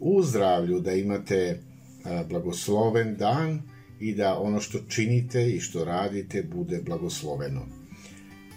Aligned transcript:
u 0.00 0.22
zdravlju, 0.22 0.80
da 0.80 0.92
imate 0.92 1.60
blagosloven 2.28 3.16
dan 3.16 3.62
i 4.00 4.14
da 4.14 4.38
ono 4.38 4.60
što 4.60 4.78
činite 4.88 5.50
i 5.50 5.60
što 5.60 5.84
radite 5.84 6.42
bude 6.42 6.82
blagosloveno. 6.82 7.66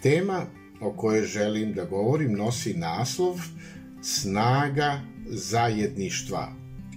Tema 0.01 0.45
o 0.81 0.93
kojoj 0.93 1.25
želim 1.25 1.73
da 1.73 1.85
govorim 1.85 2.33
nosi 2.33 2.73
naslov 2.73 3.39
Snaga 4.01 5.01
zajedništva. 5.25 6.53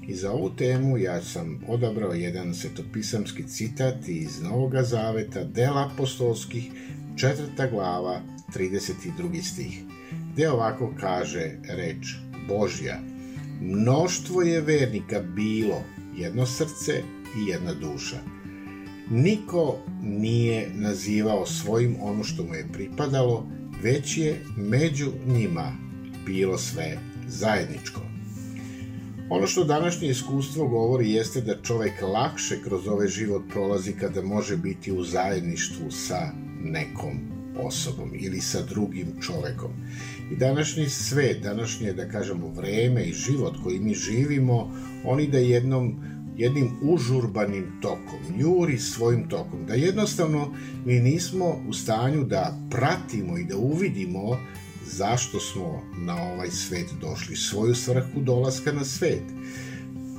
I 0.08 0.14
za 0.14 0.32
ovu 0.32 0.50
temu 0.56 0.98
ja 0.98 1.22
sam 1.22 1.60
odabrao 1.68 2.12
jedan 2.12 2.54
svetopisamski 2.54 3.48
citat 3.48 4.08
iz 4.08 4.42
Novog 4.42 4.72
Zaveta, 4.82 5.44
dela 5.44 5.90
apostolskih, 5.92 6.70
četvrta 7.16 7.66
glava, 7.66 8.20
32. 8.54 9.42
stih, 9.42 9.82
gde 10.32 10.50
ovako 10.50 10.94
kaže 11.00 11.50
reč 11.68 12.06
Božja. 12.48 13.15
Mnoštvo 13.60 14.42
je 14.42 14.60
vernika 14.60 15.20
bilo, 15.20 15.82
jedno 16.16 16.46
srce 16.46 17.02
i 17.38 17.46
jedna 17.46 17.74
duša. 17.74 18.16
Niko 19.10 19.78
nije 20.02 20.70
nazivao 20.74 21.46
svojim 21.46 21.96
ono 22.00 22.24
što 22.24 22.44
mu 22.44 22.54
je 22.54 22.68
pripadalo, 22.72 23.46
već 23.82 24.18
je 24.18 24.44
među 24.56 25.10
njima 25.26 25.72
bilo 26.26 26.58
sve 26.58 26.98
zajedničko. 27.28 28.00
Ono 29.30 29.46
što 29.46 29.64
današnje 29.64 30.08
iskustvo 30.08 30.68
govori 30.68 31.10
jeste 31.10 31.40
da 31.40 31.62
čovek 31.62 32.02
lakše 32.02 32.62
kroz 32.62 32.88
ovaj 32.88 33.08
život 33.08 33.42
prolazi 33.52 33.92
kada 33.92 34.22
može 34.22 34.56
biti 34.56 34.92
u 34.92 35.04
zajedništvu 35.04 35.90
sa 35.90 36.32
nekom 36.62 37.35
osobom 37.58 38.10
ili 38.14 38.40
sa 38.40 38.62
drugim 38.62 39.06
čovekom. 39.20 39.70
I 40.32 40.36
današnji 40.36 40.88
svet, 40.88 41.42
današnje, 41.42 41.92
da 41.92 42.08
kažemo, 42.08 42.48
vreme 42.48 43.04
i 43.04 43.12
život 43.12 43.54
koji 43.62 43.80
mi 43.80 43.94
živimo, 43.94 44.74
oni 45.04 45.26
da 45.26 45.38
jednom 45.38 45.96
jednim 46.36 46.70
užurbanim 46.82 47.66
tokom, 47.82 48.38
juri 48.38 48.78
svojim 48.78 49.28
tokom, 49.28 49.66
da 49.66 49.74
jednostavno 49.74 50.54
mi 50.84 51.00
nismo 51.00 51.62
u 51.68 51.72
stanju 51.72 52.24
da 52.24 52.58
pratimo 52.70 53.38
i 53.38 53.44
da 53.44 53.56
uvidimo 53.56 54.38
zašto 54.86 55.40
smo 55.40 55.82
na 55.98 56.22
ovaj 56.22 56.50
svet 56.50 56.86
došli, 57.00 57.36
svoju 57.36 57.74
svrhu 57.74 58.20
dolaska 58.20 58.72
na 58.72 58.84
svet. 58.84 59.22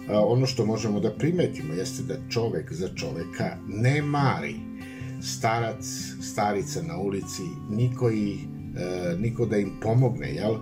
Ono 0.09 0.45
što 0.45 0.65
možemo 0.65 0.99
da 0.99 1.11
primetimo 1.11 1.73
jeste 1.73 2.03
da 2.03 2.29
čovek 2.29 2.73
za 2.73 2.89
čoveka 2.95 3.57
ne 3.67 4.01
mari. 4.01 4.55
Starac, 5.21 5.85
starica 6.21 6.81
na 6.81 6.97
ulici, 6.97 7.43
niko, 7.69 8.11
i, 8.11 8.37
niko 9.19 9.45
da 9.45 9.57
im 9.57 9.71
pomogne, 9.81 10.29
jel? 10.33 10.55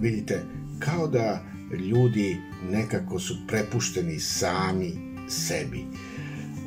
Vidite, 0.00 0.44
kao 0.78 1.06
da 1.06 1.44
ljudi 1.90 2.36
nekako 2.70 3.18
su 3.18 3.34
prepušteni 3.48 4.20
sami 4.20 4.92
sebi. 5.28 5.84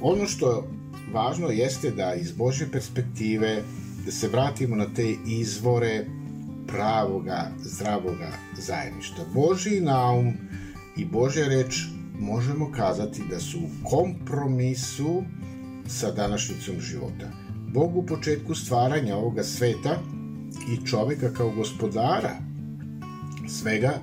Ono 0.01 0.25
što 0.25 0.67
važno 1.13 1.49
jeste 1.49 1.91
da 1.91 2.13
iz 2.15 2.31
Božje 2.31 2.67
perspektive 2.71 3.63
da 4.05 4.11
se 4.11 4.27
vratimo 4.27 4.75
na 4.75 4.93
te 4.93 5.15
izvore 5.27 6.05
pravoga, 6.67 7.51
zdravoga 7.63 8.31
zajedništva. 8.57 9.25
Božji 9.33 9.81
naum 9.81 10.33
i 10.97 11.05
Božja 11.05 11.47
reč 11.47 11.75
možemo 12.19 12.71
kazati 12.71 13.21
da 13.29 13.39
su 13.39 13.59
u 13.59 13.89
kompromisu 13.89 15.23
sa 15.87 16.11
današnjicom 16.11 16.79
života. 16.79 17.31
Bog 17.73 17.97
u 17.97 18.05
početku 18.05 18.55
stvaranja 18.55 19.15
ovoga 19.15 19.43
sveta 19.43 19.99
i 20.69 20.85
čoveka 20.85 21.33
kao 21.33 21.49
gospodara 21.49 22.35
svega 23.47 23.93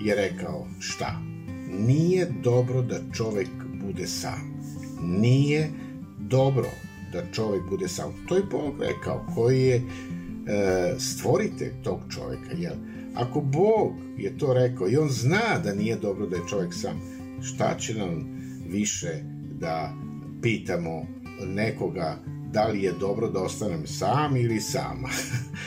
je 0.00 0.14
rekao 0.14 0.66
šta? 0.78 1.20
Nije 1.86 2.26
dobro 2.42 2.82
da 2.82 3.00
čovek 3.12 3.48
bude 3.84 4.06
sam. 4.06 4.60
Nije 5.02 5.70
dobro 6.18 6.68
da 7.12 7.22
čovek 7.32 7.62
bude 7.70 7.88
sam. 7.88 8.12
To 8.28 8.36
je 8.36 8.42
Bog 8.50 8.74
rekao, 8.80 9.26
koji 9.34 9.62
je 9.62 9.76
e, 9.76 9.82
stvorite 10.98 11.72
tog 11.82 12.00
čoveka. 12.14 12.56
Jel? 12.56 12.74
Ako 13.14 13.40
Bog 13.40 13.92
je 14.18 14.38
to 14.38 14.54
rekao 14.54 14.88
i 14.88 14.96
on 14.96 15.08
zna 15.08 15.58
da 15.64 15.74
nije 15.74 15.96
dobro 15.96 16.26
da 16.26 16.36
je 16.36 16.48
čovek 16.48 16.74
sam, 16.74 17.00
šta 17.42 17.76
će 17.78 17.94
nam 17.94 18.40
više 18.68 19.22
da 19.60 19.92
pitamo 20.42 21.06
nekoga 21.46 22.18
da 22.52 22.66
li 22.66 22.82
je 22.82 22.92
dobro 22.92 23.28
da 23.28 23.40
ostanem 23.40 23.86
sam 23.86 24.36
ili 24.36 24.60
sama? 24.60 25.08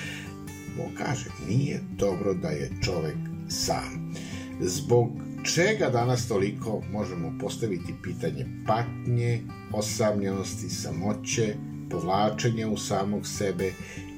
Bog 0.78 0.92
kaže, 0.98 1.30
nije 1.48 1.82
dobro 1.98 2.34
da 2.34 2.48
je 2.48 2.72
čovek 2.82 3.18
sam. 3.50 4.14
Zbog 4.60 5.10
čega 5.44 5.90
danas 5.90 6.28
toliko 6.28 6.82
možemo 6.92 7.34
postaviti 7.40 7.94
pitanje 8.04 8.46
patnje, 8.68 9.42
osamljenosti, 9.74 10.70
samoće, 10.70 11.56
povlačenja 11.90 12.68
u 12.68 12.78
samog 12.78 13.28
sebe, 13.28 13.72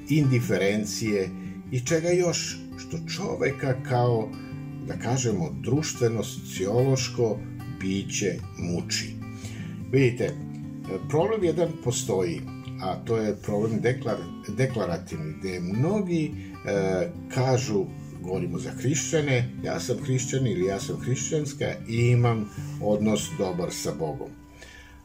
indiferencije 0.10 1.30
i 1.72 1.80
čega 1.80 2.10
još 2.10 2.58
što 2.78 2.98
čoveka 3.08 3.84
kao, 3.84 4.30
da 4.88 4.94
kažemo, 4.94 5.56
društveno-sociološko 5.62 7.38
biće 7.80 8.36
muči. 8.58 9.16
Vidite, 9.92 10.36
problem 11.10 11.44
jedan 11.44 11.70
postoji, 11.84 12.42
a 12.82 12.96
to 13.06 13.18
je 13.18 13.36
problem 13.36 13.80
deklar, 13.82 14.18
deklarativni, 14.48 15.34
gde 15.40 15.60
mnogi 15.60 16.32
e, 16.66 17.10
kažu 17.34 17.86
govorimo 18.22 18.60
za 18.60 18.72
hrišćane, 18.72 19.50
ja 19.64 19.80
sam 19.80 19.98
hrišćan 20.04 20.48
ili 20.48 20.66
ja 20.66 20.80
sam 20.80 21.00
hrišćanska 21.00 21.74
i 21.88 21.96
imam 21.96 22.50
odnos 22.82 23.30
dobar 23.38 23.72
sa 23.72 23.92
Bogom. 24.00 24.30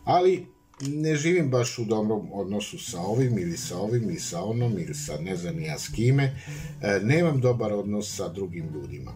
Ali 0.04 0.46
ne 0.86 1.16
živim 1.16 1.50
baš 1.50 1.78
u 1.78 1.84
dobrom 1.84 2.28
odnosu 2.32 2.78
sa 2.78 3.00
ovim 3.00 3.38
ili 3.38 3.56
sa 3.56 3.78
ovim 3.78 4.02
ili 4.02 4.20
sa 4.20 4.44
onom 4.44 4.72
ili 4.72 4.94
sa 4.94 5.18
ne 5.20 5.36
znam 5.36 5.60
ja 5.60 5.78
s 5.78 5.88
kime. 5.88 6.24
E, 6.82 7.00
nemam 7.02 7.40
dobar 7.40 7.72
odnos 7.72 8.16
sa 8.16 8.28
drugim 8.28 8.68
ljudima. 8.74 9.12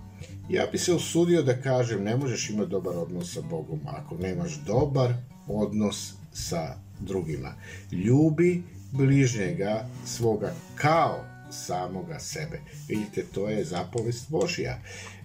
Ja 0.51 0.67
bi 0.73 0.79
se 0.79 0.95
usudio 0.95 1.43
da 1.43 1.63
kažem 1.63 2.03
ne 2.03 2.17
možeš 2.17 2.51
imati 2.51 2.71
dobar 2.71 2.97
odnos 2.97 3.35
sa 3.35 3.41
Bogom 3.41 3.81
ako 3.87 4.17
nemaš 4.17 4.61
dobar 4.67 5.15
odnos 5.47 6.22
sa 6.33 6.75
drugima. 7.01 7.55
Ljubi 7.93 8.63
bližnjega 8.93 9.87
svoga 10.07 10.53
kao 10.75 11.25
samoga 11.51 12.19
sebe. 12.19 12.61
Vidite, 12.89 13.25
to 13.35 13.49
je 13.49 13.65
zapovest 13.65 14.31
Božja. 14.31 14.79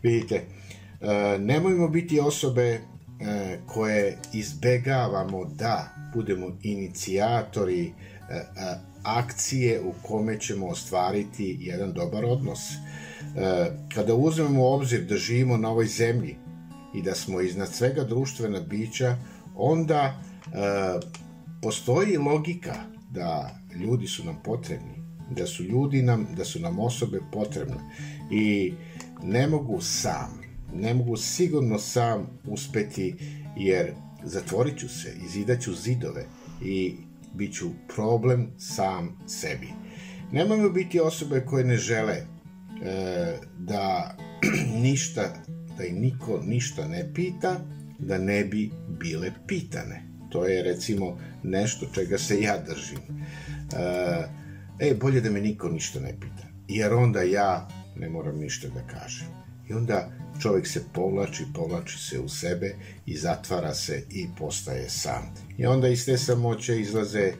Vidite, 0.03 0.35
e, 0.35 1.37
nemojmo 1.39 1.87
biti 1.87 2.19
osobe 2.19 2.63
e, 2.63 2.79
koje 3.65 4.17
izbegavamo 4.33 5.45
da 5.45 5.93
budemo 6.13 6.57
inicijatori 6.61 7.85
e, 7.85 7.91
akcije 9.03 9.81
u 9.81 9.93
kome 10.01 10.39
ćemo 10.39 10.67
ostvariti 10.67 11.57
jedan 11.59 11.93
dobar 11.93 12.25
odnos. 12.25 12.59
Kada 13.93 14.13
uzmemo 14.13 14.61
u 14.61 14.73
obzir 14.73 15.05
da 15.05 15.17
živimo 15.17 15.57
na 15.57 15.69
ovoj 15.69 15.85
zemlji 15.85 16.35
i 16.95 17.01
da 17.01 17.15
smo 17.15 17.41
iznad 17.41 17.73
svega 17.73 18.03
društvena 18.03 18.59
bića, 18.59 19.17
onda 19.55 20.21
postoji 21.61 22.17
logika 22.17 22.75
da 23.11 23.59
ljudi 23.75 24.07
su 24.07 24.23
nam 24.25 24.37
potrebni 24.43 24.97
da 25.29 25.45
su 25.45 25.63
ljudi 25.63 26.01
nam, 26.01 26.27
da 26.37 26.45
su 26.45 26.59
nam 26.59 26.79
osobe 26.79 27.19
potrebne 27.31 27.75
i 28.31 28.73
ne 29.23 29.47
mogu 29.47 29.81
sam, 29.81 30.41
ne 30.73 30.93
mogu 30.93 31.17
sigurno 31.17 31.79
sam 31.79 32.39
uspeti 32.45 33.15
jer 33.57 33.93
zatvorit 34.23 34.79
ću 34.79 34.89
se, 34.89 35.15
izidaću 35.25 35.73
zidove 35.73 36.25
i 36.61 36.95
bit 37.33 37.53
ću 37.55 37.69
problem 37.95 38.47
sam 38.57 39.19
sebi. 39.27 39.67
Nemojmo 40.31 40.69
biti 40.69 40.99
osobe 40.99 41.45
koje 41.45 41.63
ne 41.63 41.77
žele 41.77 42.13
e, 42.13 42.25
da 43.59 44.17
ništa, 44.83 45.43
da 45.77 45.85
i 45.85 45.91
niko 45.91 46.41
ništa 46.43 46.87
ne 46.87 47.13
pita, 47.13 47.59
da 47.99 48.17
ne 48.17 48.43
bi 48.43 48.71
bile 48.99 49.31
pitane. 49.47 50.06
To 50.29 50.45
je 50.45 50.63
recimo 50.63 51.17
nešto 51.43 51.85
čega 51.93 52.17
se 52.17 52.41
ja 52.41 52.57
držim. 52.57 52.99
E, 54.79 54.89
e, 54.89 54.93
bolje 54.93 55.21
da 55.21 55.29
me 55.29 55.41
niko 55.41 55.69
ništa 55.69 55.99
ne 55.99 56.13
pita, 56.19 56.47
jer 56.67 56.93
onda 56.93 57.21
ja 57.21 57.67
ne 57.95 58.09
moram 58.09 58.39
ništa 58.39 58.67
da 58.67 58.99
kažem. 58.99 59.27
i 59.69 59.73
onda 59.73 60.09
čovjek 60.41 60.67
se 60.67 60.83
povlači, 60.93 61.45
povlači 61.53 61.97
se 61.97 62.19
u 62.19 62.29
sebe 62.29 62.75
i 63.05 63.17
zatvara 63.17 63.73
se 63.73 64.03
i 64.09 64.27
postaje 64.37 64.89
sam. 64.89 65.33
I 65.57 65.65
onda 65.65 65.87
iz 65.87 66.05
te 66.05 66.17
samoće 66.17 66.79
izlaze 66.79 67.33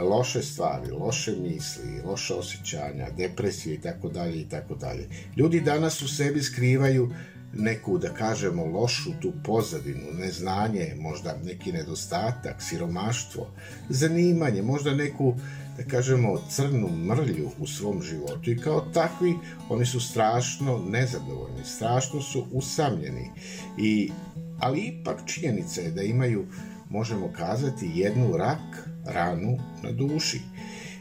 loše 0.00 0.42
stvari, 0.42 0.90
loše 0.90 1.32
misli, 1.32 2.02
loše 2.04 2.34
osjećanja, 2.34 3.10
depresije 3.16 3.74
i 3.74 3.80
tako 3.80 4.08
dalje 4.08 4.40
i 4.40 4.48
tako 4.48 4.74
dalje. 4.74 5.08
Ljudi 5.36 5.60
danas 5.60 6.02
u 6.02 6.08
sebi 6.08 6.42
skrivaju 6.42 7.10
neku, 7.58 7.98
da 7.98 8.08
kažemo, 8.08 8.64
lošu 8.64 9.10
tu 9.20 9.32
pozadinu, 9.44 10.12
neznanje, 10.18 10.94
možda 11.00 11.36
neki 11.44 11.72
nedostatak, 11.72 12.62
siromaštvo, 12.62 13.46
zanimanje, 13.88 14.62
možda 14.62 14.94
neku, 14.94 15.34
da 15.76 15.84
kažemo, 15.84 16.40
crnu 16.50 16.88
mrlju 16.88 17.50
u 17.58 17.66
svom 17.66 18.02
životu 18.02 18.50
i 18.50 18.58
kao 18.58 18.80
takvi 18.80 19.34
oni 19.68 19.86
su 19.86 20.00
strašno 20.00 20.78
nezadovoljni, 20.78 21.64
strašno 21.64 22.20
su 22.22 22.46
usamljeni, 22.52 23.30
I, 23.78 24.10
ali 24.58 24.80
ipak 24.80 25.20
činjenica 25.26 25.80
je 25.80 25.90
da 25.90 26.02
imaju, 26.02 26.46
možemo 26.90 27.32
kazati, 27.32 27.90
jednu 27.94 28.36
rak 28.36 28.88
ranu 29.04 29.58
na 29.82 29.92
duši. 29.92 30.40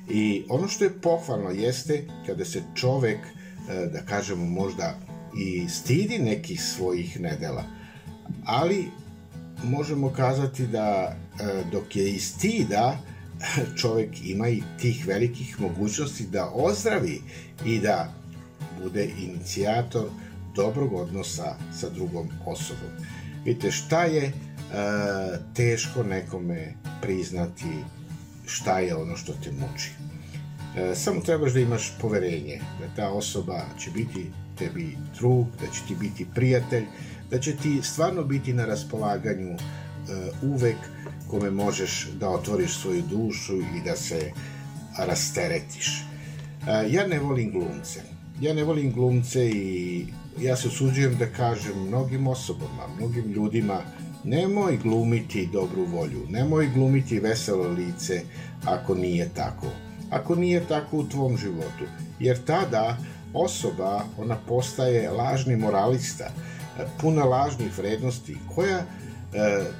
I 0.09 0.45
ono 0.49 0.67
što 0.67 0.83
je 0.83 1.01
pohvalno 1.01 1.49
jeste 1.49 2.07
kada 2.25 2.45
se 2.45 2.63
čovek, 2.75 3.19
e, 3.19 3.85
da 3.93 4.01
kažemo 4.01 4.45
možda 4.45 4.99
i 5.37 5.69
stidi 5.69 6.19
nekih 6.19 6.63
svojih 6.63 7.19
nedela, 7.19 7.63
ali 8.45 8.87
možemo 9.63 10.09
kazati 10.09 10.67
da 10.67 11.15
e, 11.39 11.63
dok 11.71 11.95
je 11.95 12.09
i 12.09 12.19
stida, 12.19 12.97
čovek 13.81 14.09
ima 14.23 14.49
i 14.49 14.63
tih 14.81 15.07
velikih 15.07 15.59
mogućnosti 15.59 16.27
da 16.27 16.51
ozdravi 16.53 17.21
i 17.65 17.79
da 17.79 18.13
bude 18.83 19.09
inicijator 19.19 20.09
dobrog 20.55 20.93
odnosa 20.93 21.55
sa 21.79 21.89
drugom 21.89 22.29
osobom. 22.45 22.89
Vidite, 23.45 23.71
šta 23.71 24.03
je 24.03 24.23
e, 24.23 24.33
teško 25.53 26.03
nekome 26.03 26.73
priznati 27.01 27.83
šta 28.45 28.79
je 28.79 28.95
ono 28.95 29.17
što 29.17 29.33
te 29.33 29.51
muči. 29.51 29.91
E, 30.77 30.95
samo 30.95 31.21
trebaš 31.21 31.53
da 31.53 31.59
imaš 31.59 31.93
poverenje 32.01 32.61
da 32.79 32.95
ta 32.95 33.09
osoba 33.09 33.61
će 33.79 33.91
biti 33.91 34.31
tebi 34.57 34.97
drug, 35.19 35.47
da 35.61 35.67
će 35.67 35.81
ti 35.87 35.95
biti 35.95 36.25
prijatelj, 36.35 36.85
da 37.31 37.39
će 37.39 37.55
ti 37.55 37.79
stvarno 37.83 38.23
biti 38.23 38.53
na 38.53 38.65
raspolaganju 38.65 39.51
e, 39.51 39.57
uvek 40.41 40.77
kome 41.27 41.51
možeš 41.51 42.07
da 42.19 42.29
otvoriš 42.29 42.77
svoju 42.77 43.03
dušu 43.09 43.57
i 43.57 43.81
da 43.85 43.95
se 43.95 44.31
rasteretiš. 44.97 45.87
E, 45.87 46.03
ja 46.89 47.07
ne 47.07 47.19
volim 47.19 47.51
glumce. 47.51 48.01
Ja 48.41 48.53
ne 48.53 48.63
volim 48.63 48.93
glumce 48.93 49.49
i 49.49 50.05
ja 50.39 50.55
se 50.55 50.67
usuđujem 50.67 51.17
da 51.17 51.25
kažem 51.25 51.87
mnogim 51.87 52.27
osobama, 52.27 52.87
mnogim 52.97 53.31
ljudima 53.31 53.81
Nemoj 54.25 54.77
glumiti 54.77 55.49
dobru 55.53 55.85
volju, 55.85 56.25
nemoj 56.29 56.69
glumiti 56.73 57.19
veselo 57.19 57.67
lice 57.67 58.21
ako 58.65 58.95
nije 58.95 59.29
tako. 59.35 59.67
Ako 60.09 60.35
nije 60.35 60.67
tako 60.67 60.97
u 60.97 61.07
tvom 61.09 61.37
životu, 61.37 61.85
jer 62.19 62.37
tada 62.45 62.97
osoba, 63.35 64.05
ona 64.17 64.37
postaje 64.47 65.09
lažni 65.09 65.55
moralista, 65.55 66.31
puna 67.01 67.23
lažnih 67.23 67.77
vrednosti, 67.77 68.37
koja, 68.55 68.77
e, 68.77 68.85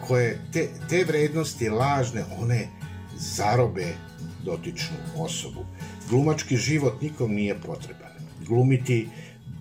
koje 0.08 0.40
te, 0.54 0.68
te 0.90 1.04
vrednosti 1.04 1.70
lažne, 1.70 2.24
one 2.42 2.68
zarobe 3.18 3.86
dotičnu 4.44 4.98
osobu. 5.18 5.66
Glumački 6.10 6.58
život 6.58 7.02
nikom 7.02 7.34
nije 7.34 7.62
potreban. 7.62 8.12
Glumiti 8.48 9.08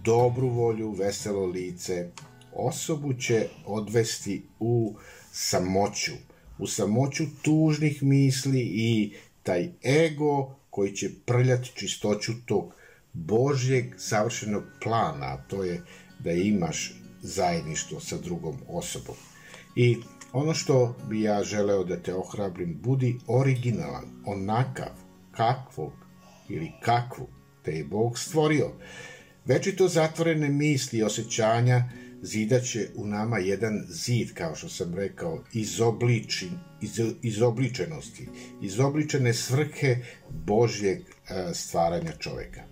dobru 0.04 0.48
volju, 0.48 0.90
veselo 0.90 1.46
lice, 1.46 2.10
osobu 2.52 3.14
će 3.14 3.48
odvesti 3.66 4.42
u 4.60 4.96
samoću, 5.32 6.12
u 6.58 6.66
samoću 6.66 7.24
tužnih 7.42 8.02
misli 8.02 8.60
i 8.60 9.14
taj 9.42 9.68
ego 9.84 10.54
koji 10.70 10.92
će 10.92 11.10
prljati 11.26 11.70
čistoću 11.74 12.32
tog 12.46 12.74
Božjeg 13.14 13.94
savršenog 13.98 14.62
plana, 14.82 15.26
a 15.26 15.42
to 15.48 15.64
je 15.64 15.82
da 16.18 16.30
imaš 16.30 16.94
zajedništvo 17.22 18.00
sa 18.00 18.16
drugom 18.18 18.58
osobom. 18.68 19.16
I 19.76 19.96
ono 20.32 20.54
što 20.54 20.96
bi 21.08 21.22
ja 21.22 21.44
želeo 21.44 21.84
da 21.84 22.02
te 22.02 22.14
ohrabrim, 22.14 22.80
budi 22.82 23.18
originalan, 23.26 24.04
onakav, 24.26 24.92
kakvog 25.30 25.92
ili 26.48 26.72
kakvu 26.82 27.26
te 27.62 27.72
je 27.72 27.84
Bog 27.84 28.18
stvorio. 28.18 28.70
Večito 29.44 29.88
zatvorene 29.88 30.48
misli 30.48 30.98
i 30.98 31.02
osjećanja 31.02 31.84
zidaće 32.24 32.88
u 32.94 33.06
nama 33.06 33.38
jedan 33.38 33.84
zid, 33.88 34.34
kao 34.34 34.54
što 34.54 34.68
sam 34.68 34.94
rekao, 34.94 35.44
izobliči, 35.52 36.48
iz, 36.80 37.00
izobličenosti, 37.22 38.28
izobličene 38.62 39.34
svrhe 39.34 39.96
Božjeg 40.30 40.98
e, 40.98 41.54
stvaranja 41.54 42.12
čoveka. 42.18 42.60
E, 42.60 42.66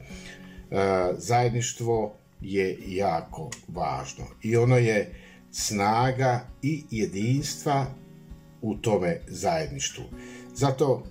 zajedništvo 1.19 2.15
je 2.41 2.79
jako 2.87 3.51
važno 3.69 4.25
i 4.43 4.57
ono 4.57 4.77
je 4.77 5.15
snaga 5.51 6.47
i 6.63 6.83
jedinstva 6.91 7.87
u 8.63 8.75
tome 8.75 9.21
zajedništvu. 9.29 10.05
Zato 10.55 11.07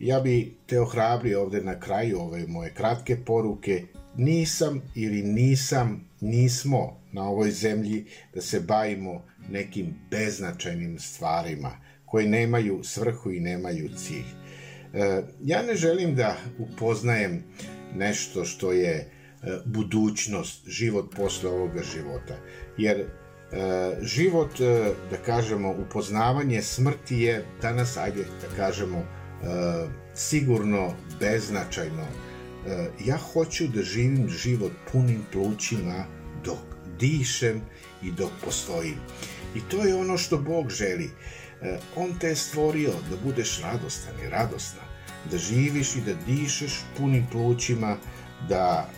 ja 0.00 0.20
bi 0.20 0.56
te 0.66 0.80
ohrabrio 0.80 1.42
ovde 1.42 1.60
na 1.60 1.80
kraju 1.80 2.20
ove 2.20 2.46
moje 2.46 2.74
kratke 2.74 3.16
poruke, 3.16 3.82
nisam 4.16 4.82
ili 4.94 5.22
nisam, 5.22 6.08
nismo 6.20 7.01
na 7.12 7.28
ovoj 7.28 7.50
zemlji 7.50 8.04
da 8.34 8.40
se 8.40 8.60
bavimo 8.60 9.24
nekim 9.48 9.94
beznačajnim 10.10 10.98
stvarima 10.98 11.70
koje 12.04 12.28
nemaju 12.28 12.80
svrhu 12.84 13.30
i 13.30 13.40
nemaju 13.40 13.88
cilj. 13.96 14.24
E, 14.94 15.22
ja 15.44 15.62
ne 15.62 15.74
želim 15.74 16.14
da 16.14 16.36
upoznajem 16.58 17.42
nešto 17.94 18.44
što 18.44 18.72
je 18.72 18.94
e, 18.94 19.08
budućnost, 19.64 20.68
život 20.68 21.14
posle 21.16 21.50
ovoga 21.50 21.82
života, 21.94 22.36
jer 22.78 23.00
e, 23.00 23.06
život, 24.02 24.50
da 25.10 25.16
kažemo, 25.26 25.70
upoznavanje 25.70 26.62
smrti 26.62 27.18
je 27.18 27.44
danas, 27.62 27.96
ajde 27.96 28.24
da 28.40 28.56
kažemo, 28.56 29.04
sigurno 30.14 30.94
beznačajno. 31.20 32.06
Ja 33.04 33.16
hoću 33.16 33.66
da 33.66 33.82
živim 33.82 34.28
život 34.28 34.72
punim 34.92 35.22
plućima 35.32 36.06
dišem 37.02 37.60
i 38.02 38.12
dok 38.12 38.30
postojim. 38.44 38.98
I 39.54 39.60
to 39.60 39.84
je 39.84 39.94
ono 39.94 40.18
što 40.18 40.38
Bog 40.38 40.70
želi. 40.70 41.10
E, 41.62 41.78
on 41.96 42.14
te 42.18 42.28
je 42.28 42.36
stvorio 42.36 42.92
da 43.10 43.16
budeš 43.24 43.60
radostan 43.62 44.14
i 44.24 44.28
radosna, 44.28 44.82
da 45.30 45.38
živiš 45.38 45.96
i 45.96 46.00
da 46.00 46.14
dišeš 46.26 46.80
punim 46.96 47.26
plućima, 47.32 47.96
da 48.48 48.90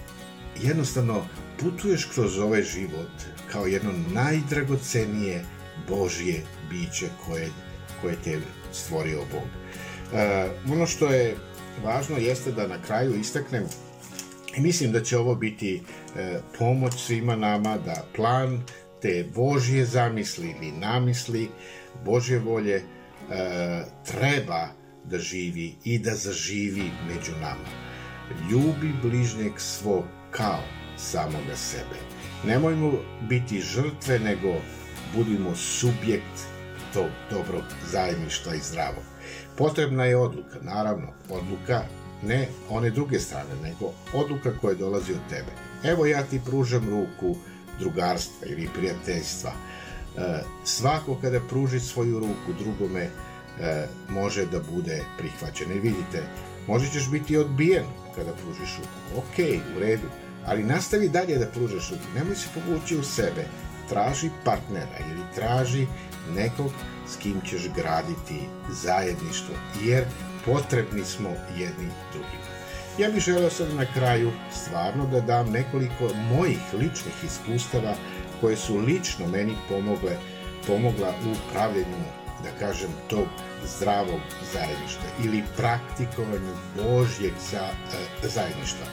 jednostavno 0.62 1.26
putuješ 1.61 2.04
kroz 2.04 2.38
ovaj 2.38 2.62
život 2.62 3.12
kao 3.52 3.66
jedno 3.66 3.92
najdragocenije 4.12 5.44
Božje 5.88 6.42
biće 6.70 7.08
koje, 7.26 7.50
koje 8.00 8.16
te 8.25 8.30
je 8.30 8.40
stvorio 8.73 9.20
Bog. 9.32 9.49
E, 10.14 10.49
ono 10.73 10.87
što 10.87 11.08
je 11.08 11.37
važno 11.84 12.16
jeste 12.16 12.52
da 12.52 12.66
na 12.68 12.82
kraju 12.82 13.20
istaknem 13.20 13.64
I 14.56 14.61
mislim 14.61 14.92
da 14.92 15.02
će 15.02 15.18
ovo 15.18 15.34
biti 15.34 15.82
e, 16.16 16.40
pomoć 16.58 16.94
svima 17.06 17.37
nama 17.37 17.78
da 17.78 18.04
plan 18.16 18.62
te 19.02 19.25
Božje 19.34 19.84
zamisli 19.84 20.54
ili 20.56 20.73
namisli, 20.73 21.49
Božje 22.04 22.38
volje 22.38 22.76
e, 22.76 22.82
treba 24.06 24.68
da 25.04 25.18
živi 25.18 25.75
i 25.84 25.99
da 25.99 26.14
zaživi 26.14 26.90
među 27.08 27.32
nama. 27.32 27.84
Ljubi 28.50 28.92
bližnjeg 29.02 29.52
svog 29.56 30.04
kao 30.30 30.62
samoga 30.96 31.56
sebe. 31.56 31.99
Nemojmo 32.46 32.92
biti 33.28 33.61
žrtve, 33.61 34.18
nego 34.18 34.54
budimo 35.16 35.56
subjekt 35.56 36.46
tog 36.94 37.11
dobrog 37.30 37.64
zajedništva 37.90 38.54
i 38.54 38.61
zdravog. 38.61 39.04
Potrebna 39.56 40.04
je 40.04 40.16
odluka, 40.16 40.58
naravno, 40.62 41.12
odluka 41.30 41.82
ne 42.26 42.49
one 42.71 42.90
druge 42.90 43.21
strane, 43.21 43.54
nego 43.62 43.93
odluka 44.12 44.52
koja 44.61 44.75
dolazi 44.75 45.12
od 45.12 45.28
tebe. 45.31 45.52
Evo 45.85 46.07
ja 46.07 46.23
ti 46.23 46.40
pružam 46.47 46.88
ruku 46.90 47.37
drugarstva 47.78 48.47
ili 48.47 48.69
prijateljstva. 48.78 49.52
E, 50.16 50.43
svako 50.64 51.19
kada 51.21 51.40
pruži 51.40 51.81
svoju 51.81 52.19
ruku 52.19 52.52
drugome 52.59 53.00
e, 53.00 53.87
može 54.09 54.47
da 54.47 54.61
bude 54.61 55.02
prihvaćen. 55.19 55.73
I 55.73 55.81
vidite, 55.81 56.23
možda 56.66 56.88
ćeš 56.88 57.11
biti 57.11 57.37
odbijen 57.37 57.85
kada 58.14 58.33
pružiš 58.33 58.76
ruku. 58.78 59.19
Ok, 59.19 59.38
u 59.76 59.81
redu, 59.81 60.07
ali 60.47 60.64
nastavi 60.64 61.09
dalje 61.09 61.38
da 61.38 61.47
pružaš 61.47 61.90
ruku. 61.90 62.04
Nemoj 62.14 62.37
se 62.37 62.49
povući 62.54 62.97
u 62.97 63.02
sebe. 63.02 63.45
Traži 63.88 64.31
partnera 64.45 64.99
ili 65.11 65.21
traži 65.35 65.87
nekog 66.35 66.71
s 67.09 67.17
kim 67.17 67.41
ćeš 67.41 67.62
graditi 67.76 68.49
zajedništvo, 68.71 69.55
jer 69.85 70.05
potrebni 70.45 71.05
smo 71.05 71.29
jedni 71.57 71.88
drugima. 72.12 72.45
Ja 72.99 73.11
bih 73.11 73.23
želeo 73.23 73.50
sad 73.50 73.75
na 73.75 73.87
kraju 73.95 74.33
stvarno 74.53 75.07
da 75.07 75.21
dam 75.21 75.50
nekoliko 75.50 76.14
mojih 76.14 76.61
ličnih 76.73 77.14
iskustava 77.25 77.95
koje 78.41 78.57
su 78.57 78.79
lično 78.79 79.26
meni 79.26 79.55
pomogle, 79.69 80.17
pomogla 80.67 81.09
u 81.09 81.53
pravljenju, 81.53 82.05
da 82.43 82.67
kažem, 82.67 82.91
tog 83.09 83.26
zdravog 83.79 84.21
zajedništva 84.53 85.05
ili 85.25 85.43
praktikovanju 85.57 86.55
Božjeg 86.76 87.33
za, 87.50 87.69
e, 88.23 88.29
zajedništva. 88.29 88.87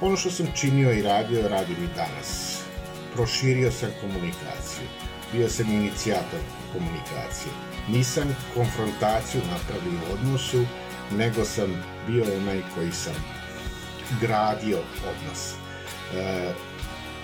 Ono 0.00 0.16
što 0.16 0.30
sam 0.30 0.46
činio 0.54 0.92
i 0.92 1.02
radio, 1.02 1.48
radim 1.48 1.76
i 1.84 1.94
danas. 1.96 2.57
Proširio 3.14 3.72
sam 3.72 3.90
komunikaciju. 4.00 4.88
Bio 5.32 5.48
sam 5.48 5.72
inicijator 5.72 6.40
komunikacije. 6.72 7.52
Nisam 7.88 8.36
konfrontaciju 8.54 9.40
napravio 9.50 10.00
u 10.00 10.12
odnosu, 10.12 10.64
nego 11.16 11.44
sam 11.44 11.84
bio 12.06 12.24
onaj 12.40 12.60
koji 12.74 12.92
sam 12.92 13.14
gradio 14.20 14.78
odnos. 14.78 15.52
E, 16.14 16.52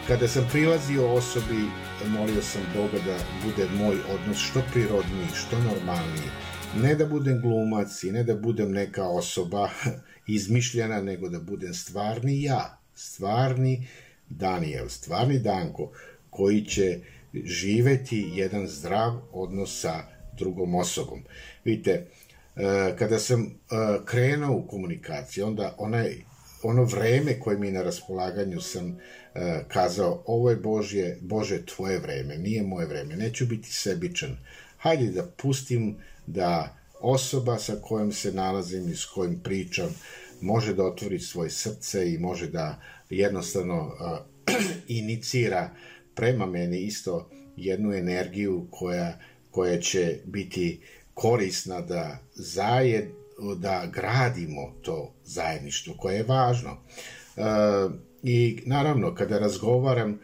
kada 0.08 0.28
sam 0.28 0.48
prilazio 0.52 1.12
osobi, 1.12 1.60
molio 2.08 2.42
sam 2.42 2.62
Boga 2.76 2.98
da 3.04 3.18
bude 3.44 3.68
moj 3.76 3.96
odnos 4.14 4.38
što 4.38 4.62
prirodniji, 4.72 5.26
što 5.34 5.58
normalniji. 5.58 6.30
Ne 6.76 6.94
da 6.94 7.06
budem 7.06 7.40
glumac 7.40 8.02
i 8.02 8.12
ne 8.12 8.22
da 8.24 8.34
budem 8.34 8.72
neka 8.72 9.08
osoba 9.08 9.70
izmišljena, 10.26 11.00
nego 11.00 11.28
da 11.28 11.40
budem 11.40 11.74
stvarni 11.74 12.42
ja, 12.42 12.78
stvarni 12.94 13.88
Daniel, 14.28 14.88
stvarni 14.88 15.38
Danko, 15.38 15.90
koji 16.30 16.64
će 16.64 17.00
živeti 17.44 18.30
jedan 18.34 18.66
zdrav 18.66 19.12
odnos 19.32 19.80
sa 19.80 20.02
drugom 20.38 20.74
osobom. 20.74 21.22
Vidite, 21.64 21.90
e, 21.90 22.94
kada 22.98 23.18
sam 23.18 23.42
e, 23.42 23.50
krenuo 24.04 24.56
u 24.56 24.68
komunikaciju, 24.68 25.46
onda 25.46 25.74
onaj, 25.78 26.16
ono 26.62 26.84
vreme 26.84 27.40
koje 27.40 27.58
mi 27.58 27.70
na 27.70 27.82
raspolaganju 27.82 28.60
sam 28.60 28.98
e, 29.34 29.64
kazao, 29.68 30.22
ovo 30.26 30.50
je 30.50 30.56
Božje, 30.56 31.18
Bože, 31.20 31.66
tvoje 31.66 31.98
vreme, 31.98 32.38
nije 32.38 32.62
moje 32.62 32.86
vreme, 32.86 33.16
neću 33.16 33.46
biti 33.46 33.72
sebičan. 33.72 34.36
Hajde 34.76 35.10
da 35.10 35.26
pustim 35.26 35.96
da 36.26 36.76
osoba 37.00 37.58
sa 37.58 37.74
kojom 37.82 38.12
se 38.12 38.32
nalazim 38.32 38.88
i 38.88 38.96
s 38.96 39.04
kojim 39.04 39.40
pričam 39.40 39.94
može 40.40 40.74
da 40.74 40.84
otvori 40.84 41.18
svoje 41.18 41.50
srce 41.50 42.12
i 42.12 42.18
može 42.18 42.50
da 42.50 42.80
jednostavno 43.10 43.92
inicira 44.88 45.70
prema 46.14 46.46
meni 46.46 46.80
isto 46.80 47.30
jednu 47.56 47.92
energiju 47.92 48.66
koja, 48.70 49.18
koja 49.50 49.80
će 49.80 50.18
biti 50.24 50.80
korisna 51.14 51.80
da 51.80 52.18
zajed, 52.34 53.04
da 53.56 53.90
gradimo 53.92 54.72
to 54.82 55.12
zajedništvo 55.24 55.94
koje 55.98 56.16
je 56.16 56.22
važno. 56.22 56.76
I 58.22 58.62
naravno, 58.66 59.14
kada 59.14 59.38
razgovaram, 59.38 60.18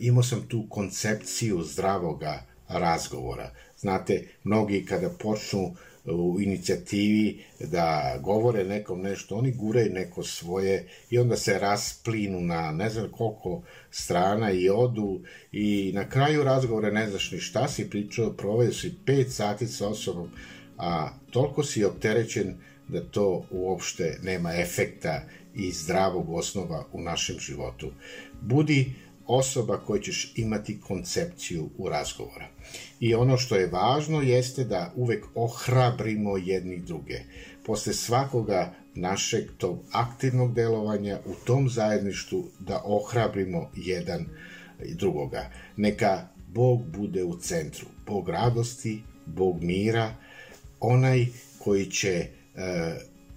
imao 0.00 0.22
sam 0.22 0.48
tu 0.48 0.66
koncepciju 0.68 1.62
zdravoga 1.62 2.46
razgovora. 2.68 3.50
Znate, 3.78 4.28
mnogi 4.44 4.84
kada 4.86 5.08
počnu 5.08 5.74
u 6.04 6.40
inicijativi 6.40 7.44
da 7.60 8.18
govore 8.22 8.64
nekom 8.64 9.00
nešto, 9.00 9.36
oni 9.36 9.52
guraju 9.52 9.92
neko 9.92 10.22
svoje 10.22 10.88
i 11.10 11.18
onda 11.18 11.36
se 11.36 11.58
rasplinu 11.58 12.40
na 12.40 12.72
ne 12.72 12.90
znam 12.90 13.10
koliko 13.10 13.62
strana 13.90 14.50
i 14.52 14.68
odu 14.68 15.20
i 15.52 15.92
na 15.94 16.08
kraju 16.08 16.44
razgovora 16.44 16.90
ne 16.90 17.10
znaš 17.10 17.32
ni 17.32 17.38
šta 17.38 17.68
si 17.68 17.90
pričao, 17.90 18.32
provaju 18.32 18.72
si 18.72 18.94
pet 19.06 19.32
sati 19.32 19.66
sa 19.66 19.88
osobom, 19.88 20.30
a 20.78 21.08
toliko 21.30 21.64
si 21.64 21.84
opterećen 21.84 22.56
da 22.88 23.00
to 23.00 23.46
uopšte 23.50 24.18
nema 24.22 24.54
efekta 24.54 25.22
i 25.54 25.72
zdravog 25.72 26.30
osnova 26.30 26.86
u 26.92 27.00
našem 27.00 27.36
životu. 27.38 27.90
Budi 28.40 28.92
osoba 29.26 29.80
koja 29.86 30.00
ćeš 30.00 30.32
imati 30.36 30.80
koncepciju 30.80 31.70
u 31.78 31.88
razgovora. 31.88 32.48
I 33.00 33.14
ono 33.14 33.38
što 33.38 33.56
je 33.56 33.66
važno 33.66 34.22
jeste 34.22 34.64
da 34.64 34.92
uvek 34.96 35.24
ohrabrimo 35.34 36.36
jedni 36.36 36.78
druge. 36.78 37.20
Posle 37.64 37.92
svakoga 37.92 38.74
našeg 38.94 39.44
tog 39.58 39.78
aktivnog 39.92 40.54
delovanja 40.54 41.20
u 41.26 41.34
tom 41.44 41.68
zajedništu 41.68 42.44
da 42.60 42.82
ohrabrimo 42.84 43.70
jedan 43.76 44.26
drugoga. 44.94 45.50
Neka 45.76 46.28
Bog 46.48 46.82
bude 46.86 47.24
u 47.24 47.38
centru. 47.38 47.86
Bog 48.06 48.28
radosti, 48.28 49.02
Bog 49.26 49.62
mira, 49.62 50.14
onaj 50.80 51.26
koji 51.58 51.86
će 51.86 52.10
e, 52.10 52.28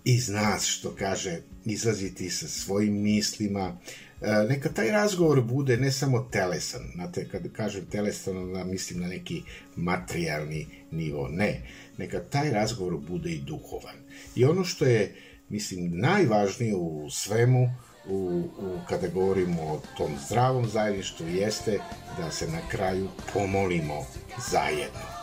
iz 0.04 0.30
nas, 0.30 0.66
što 0.66 0.96
kaže, 0.96 1.40
izlaziti 1.66 2.30
sa 2.30 2.48
svojim 2.48 3.02
mislima, 3.02 3.78
neka 4.22 4.70
taj 4.70 4.92
razgovor 4.92 5.42
bude 5.42 5.78
ne 5.78 5.92
samo 5.92 6.28
telesan, 6.32 6.82
znate, 6.94 7.28
kad 7.30 7.52
kažem 7.52 7.86
telesan, 7.86 8.38
onda 8.38 8.64
mislim 8.64 9.02
na 9.02 9.08
neki 9.08 9.44
materijalni 9.76 10.68
nivo, 10.92 11.28
ne, 11.28 11.62
neka 11.98 12.20
taj 12.20 12.52
razgovor 12.52 12.98
bude 12.98 13.32
i 13.32 13.42
duhovan. 13.42 13.96
I 14.36 14.46
ono 14.46 14.64
što 14.64 14.86
je, 14.86 15.16
mislim, 15.50 16.00
najvažnije 16.00 16.76
u 16.76 17.10
svemu, 17.10 17.70
u, 18.10 18.50
u, 18.58 18.80
kada 18.90 19.08
govorimo 19.08 19.62
o 19.62 19.82
tom 19.98 20.12
zdravom 20.28 20.68
zajedništvu, 20.68 21.28
jeste 21.28 21.80
da 22.18 22.32
se 22.32 22.48
na 22.48 22.60
kraju 22.70 23.08
pomolimo 23.34 24.06
zajedno. 24.52 25.18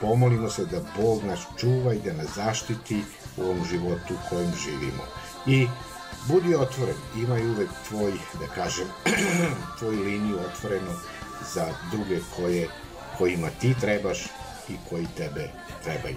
Pomolimo 0.00 0.50
se 0.50 0.64
da 0.66 0.80
Bog 0.96 1.24
nas 1.24 1.40
čuva 1.60 1.94
i 1.94 2.00
da 2.04 2.12
nas 2.12 2.34
zaštiti 2.36 3.00
u 3.36 3.42
ovom 3.42 3.64
životu 3.70 4.14
u 4.14 4.28
kojem 4.28 4.52
živimo. 4.64 5.04
I 5.46 5.66
Budi 6.28 6.54
otvoren, 6.54 6.96
imaj 7.16 7.46
uvek 7.46 7.68
tvoj, 7.88 8.12
da 8.40 8.46
kažem, 8.54 8.86
tvoju 9.78 10.02
liniju 10.02 10.38
otvorenu 10.38 10.92
za 11.54 11.66
druge 11.90 12.20
koje, 12.36 12.68
kojima 13.18 13.48
ti 13.60 13.74
trebaš 13.80 14.24
i 14.68 14.76
koji 14.90 15.06
tebe 15.16 15.50
trebaju. 15.84 16.16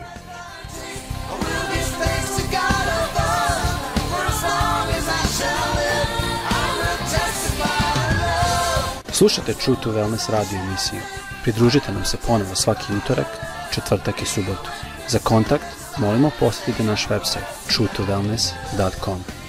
Slušate 9.11 9.53
True 9.53 9.75
to 9.83 9.91
Wellness 9.91 10.29
radio 10.31 10.59
emisiju. 10.59 11.01
Pridružite 11.43 11.91
nam 11.91 12.05
se 12.05 12.17
ponovo 12.27 12.55
svaki 12.55 12.93
utorak, 12.93 13.27
četvrtak 13.73 14.21
i 14.21 14.25
subotu. 14.25 14.69
Za 15.07 15.19
kontakt 15.19 15.65
molimo 15.97 16.31
posjetite 16.39 16.83
naš 16.83 17.07
website 17.07 17.49
truetowellness.com. 17.67 19.23